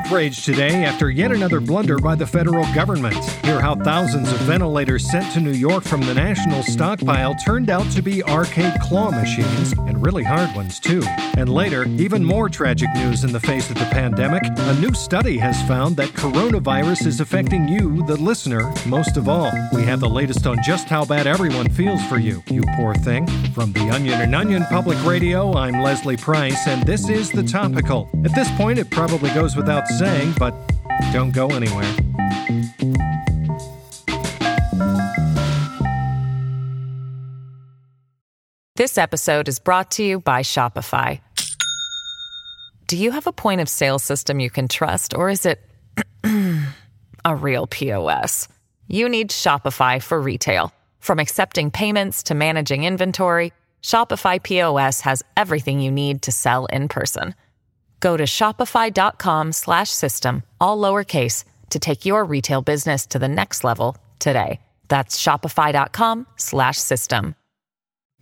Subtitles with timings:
[0.00, 3.22] Outrage today after yet another blunder by the federal government.
[3.44, 7.88] Hear how thousands of ventilators sent to New York from the national stockpile turned out
[7.92, 11.02] to be arcade claw machines, and really hard ones, too.
[11.36, 14.42] And later, even more tragic news in the face of the pandemic.
[14.44, 19.52] A new study has found that coronavirus is affecting you, the listener, most of all.
[19.74, 23.26] We have the latest on just how bad everyone feels for you, you poor thing.
[23.52, 28.08] From The Onion and Onion Public Radio, I'm Leslie Price, and this is The Topical.
[28.24, 30.54] At this point, it probably goes without saying, but
[31.12, 31.90] don't go anywhere.
[38.76, 41.20] This episode is brought to you by Shopify.
[42.86, 45.60] Do you have a point of sale system you can trust, or is it
[47.24, 48.48] a real POS?
[48.88, 50.72] You need Shopify for retail.
[50.98, 56.88] From accepting payments to managing inventory, Shopify POS has everything you need to sell in
[56.88, 57.34] person.
[58.00, 63.62] Go to shopify.com slash system, all lowercase, to take your retail business to the next
[63.62, 64.60] level today.
[64.88, 67.36] That's shopify.com slash system.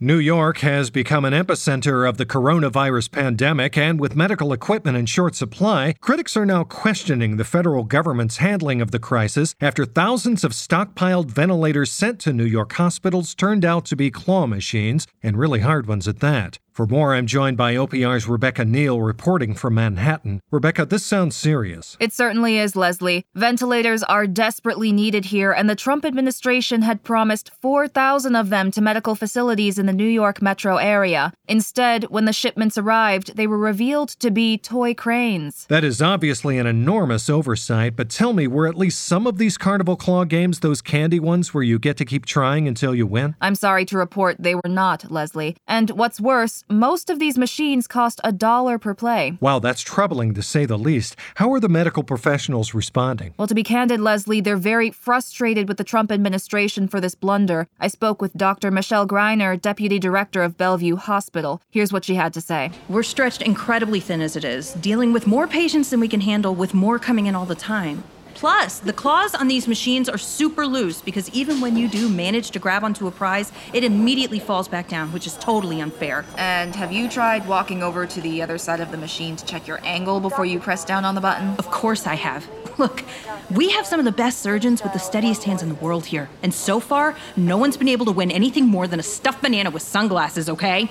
[0.01, 5.05] New York has become an epicenter of the coronavirus pandemic, and with medical equipment in
[5.05, 10.45] short supply, critics are now questioning the federal government's handling of the crisis after thousands
[10.45, 15.37] of stockpiled ventilators sent to New York hospitals turned out to be claw machines, and
[15.37, 16.59] really hard ones at that.
[16.79, 20.41] For more, I'm joined by OPR's Rebecca Neal reporting from Manhattan.
[20.49, 21.97] Rebecca, this sounds serious.
[21.99, 23.25] It certainly is, Leslie.
[23.35, 28.79] Ventilators are desperately needed here, and the Trump administration had promised 4,000 of them to
[28.79, 31.33] medical facilities in the New York metro area.
[31.49, 35.65] Instead, when the shipments arrived, they were revealed to be toy cranes.
[35.67, 39.57] That is obviously an enormous oversight, but tell me, were at least some of these
[39.57, 43.35] Carnival Claw games those candy ones where you get to keep trying until you win?
[43.41, 45.57] I'm sorry to report they were not, Leslie.
[45.67, 49.37] And what's worse, most of these machines cost a dollar per play.
[49.41, 51.15] Wow, that's troubling to say the least.
[51.35, 53.33] How are the medical professionals responding?
[53.37, 57.67] Well, to be candid, Leslie, they're very frustrated with the Trump administration for this blunder.
[57.79, 58.69] I spoke with Dr.
[58.69, 61.59] Michelle Greiner, deputy director of Bellevue Hospital.
[61.71, 65.25] Here's what she had to say We're stretched incredibly thin as it is, dealing with
[65.25, 68.03] more patients than we can handle, with more coming in all the time.
[68.39, 72.51] Plus, the claws on these machines are super loose because even when you do manage
[72.51, 76.23] to grab onto a prize, it immediately falls back down, which is totally unfair.
[76.37, 79.67] And have you tried walking over to the other side of the machine to check
[79.67, 81.49] your angle before you press down on the button?
[81.57, 82.47] Of course I have.
[82.77, 83.03] Look,
[83.51, 86.29] we have some of the best surgeons with the steadiest hands in the world here,
[86.41, 89.69] and so far, no one's been able to win anything more than a stuffed banana
[89.69, 90.89] with sunglasses, okay?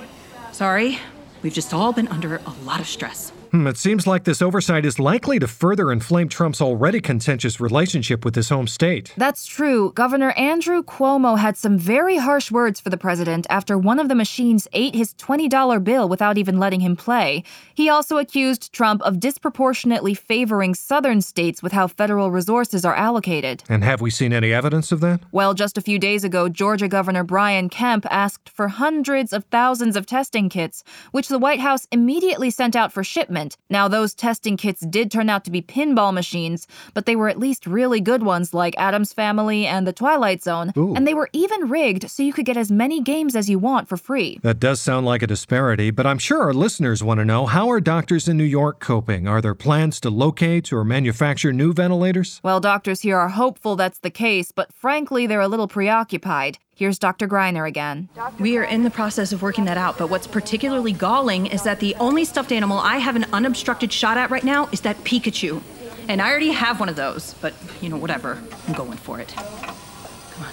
[0.52, 0.98] Sorry,
[1.40, 3.32] we've just all been under a lot of stress.
[3.50, 8.24] Hmm, it seems like this oversight is likely to further inflame Trump's already contentious relationship
[8.24, 9.14] with his home state.
[9.16, 9.92] That's true.
[9.94, 14.14] Governor Andrew Cuomo had some very harsh words for the president after one of the
[14.14, 17.42] machines ate his $20 bill without even letting him play.
[17.74, 23.62] He also accused Trump of disproportionately favoring southern states with how federal resources are allocated.
[23.68, 25.20] And have we seen any evidence of that?
[25.32, 29.96] Well, just a few days ago, Georgia Governor Brian Kemp asked for hundreds of thousands
[29.96, 33.37] of testing kits, which the White House immediately sent out for shipment.
[33.70, 37.38] Now, those testing kits did turn out to be pinball machines, but they were at
[37.38, 40.94] least really good ones like Addams Family and The Twilight Zone, Ooh.
[40.94, 43.88] and they were even rigged so you could get as many games as you want
[43.88, 44.38] for free.
[44.42, 47.70] That does sound like a disparity, but I'm sure our listeners want to know how
[47.70, 49.28] are doctors in New York coping?
[49.28, 52.40] Are there plans to locate or manufacture new ventilators?
[52.42, 56.58] Well, doctors here are hopeful that's the case, but frankly, they're a little preoccupied.
[56.78, 57.26] Here's Dr.
[57.26, 58.08] Greiner again.
[58.38, 61.80] We are in the process of working that out, but what's particularly galling is that
[61.80, 65.60] the only stuffed animal I have an unobstructed shot at right now is that Pikachu.
[66.06, 68.40] And I already have one of those, but you know, whatever.
[68.68, 69.26] I'm going for it.
[69.26, 70.52] Come on.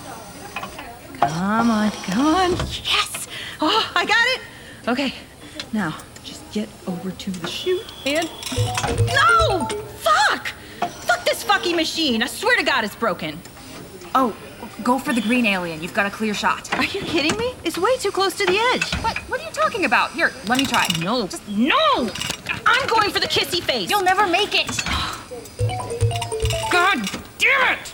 [1.19, 2.51] Come on, come on.
[2.53, 3.27] Yes!
[3.61, 4.41] Oh, I got it!
[4.87, 5.13] Okay,
[5.73, 8.27] now just get over to the chute and.
[9.05, 9.67] No!
[9.99, 10.47] Fuck!
[10.79, 12.23] Fuck this fucking machine!
[12.23, 13.39] I swear to God it's broken.
[14.15, 14.35] Oh,
[14.83, 15.81] go for the green alien.
[15.81, 16.73] You've got a clear shot.
[16.77, 17.53] Are you kidding me?
[17.63, 18.93] It's way too close to the edge.
[19.03, 19.17] What?
[19.29, 20.11] What are you talking about?
[20.11, 20.87] Here, let me try.
[20.99, 21.27] No.
[21.27, 22.09] Just no!
[22.65, 23.89] I'm going for the kissy face.
[23.89, 24.83] You'll never make it.
[26.71, 27.93] God damn it!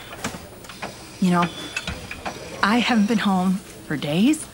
[1.19, 1.45] You know,
[2.63, 3.55] I haven't been home
[3.87, 4.47] for days.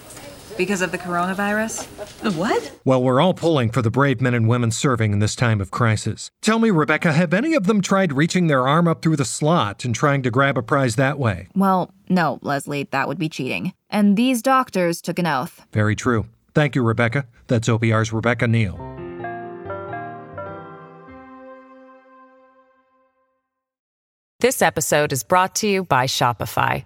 [0.57, 1.86] Because of the coronavirus?
[2.21, 2.71] The what?
[2.83, 5.69] Well, we're all pulling for the brave men and women serving in this time of
[5.69, 6.31] crisis.
[6.42, 9.86] Tell me, Rebecca, have any of them tried reaching their arm up through the slot
[9.86, 11.48] and trying to grab a prize that way?
[11.56, 13.74] Well, no, Leslie, that would be cheating.
[13.92, 15.63] And these doctors took an oath.
[15.74, 16.25] Very true.
[16.56, 17.27] Thank you, Rebecca.
[17.45, 18.77] That's OPR's Rebecca Neal.
[24.39, 26.86] This episode is brought to you by Shopify.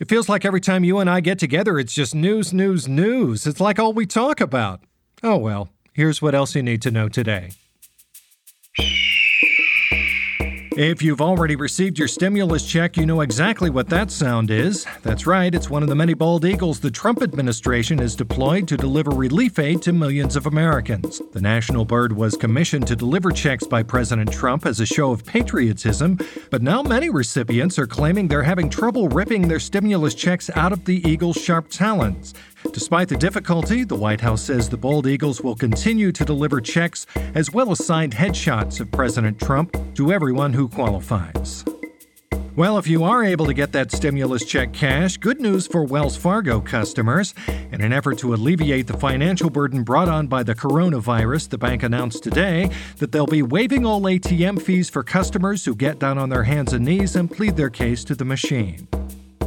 [0.00, 3.46] It feels like every time you and I get together, it's just news, news, news.
[3.46, 4.80] It's like all we talk about.
[5.22, 7.50] Oh well, here's what else you need to know today.
[10.74, 14.86] If you've already received your stimulus check, you know exactly what that sound is.
[15.02, 18.78] That's right, it's one of the many bald eagles the Trump administration has deployed to
[18.78, 21.20] deliver relief aid to millions of Americans.
[21.32, 25.26] The national bird was commissioned to deliver checks by President Trump as a show of
[25.26, 26.18] patriotism,
[26.50, 30.86] but now many recipients are claiming they're having trouble ripping their stimulus checks out of
[30.86, 32.32] the eagle's sharp talons.
[32.70, 37.06] Despite the difficulty, the White House says the Bald Eagles will continue to deliver checks
[37.34, 41.64] as well as signed headshots of President Trump to everyone who qualifies.
[42.54, 46.18] Well, if you are able to get that stimulus check cash, good news for Wells
[46.18, 47.34] Fargo customers.
[47.72, 51.82] In an effort to alleviate the financial burden brought on by the coronavirus, the bank
[51.82, 56.28] announced today that they'll be waiving all ATM fees for customers who get down on
[56.28, 58.86] their hands and knees and plead their case to the machine.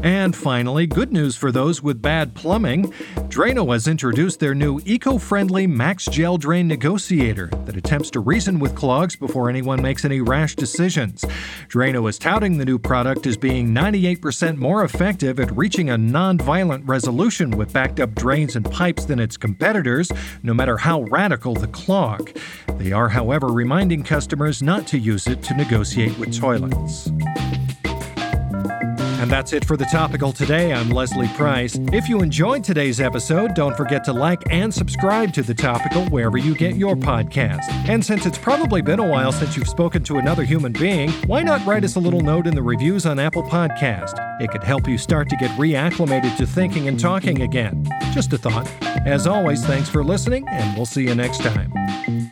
[0.05, 2.91] And finally, good news for those with bad plumbing.
[3.27, 8.59] Drano has introduced their new eco friendly Max Gel Drain Negotiator that attempts to reason
[8.59, 11.25] with clogs before anyone makes any rash decisions.
[11.69, 16.37] Drano is touting the new product as being 98% more effective at reaching a non
[16.37, 20.11] violent resolution with backed up drains and pipes than its competitors,
[20.43, 22.31] no matter how radical the clog.
[22.77, 27.09] They are, however, reminding customers not to use it to negotiate with toilets.
[29.25, 30.71] And that's it for the topical today.
[30.71, 31.79] I'm Leslie Price.
[31.91, 36.37] If you enjoyed today's episode, don't forget to like and subscribe to the topical wherever
[36.37, 37.67] you get your podcast.
[37.89, 41.41] And since it's probably been a while since you've spoken to another human being, why
[41.41, 44.13] not write us a little note in the reviews on Apple Podcast?
[44.39, 47.83] It could help you start to get reacclimated to thinking and talking again.
[48.11, 48.71] Just a thought.
[49.07, 52.24] As always, thanks for listening, and we'll see you next time.